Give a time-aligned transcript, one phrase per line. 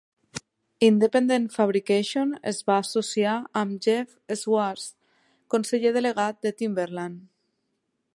[0.85, 4.87] Independent Fabrication es va associar amb Jeff Swartz,
[5.55, 7.21] conseller delegat de Timberland.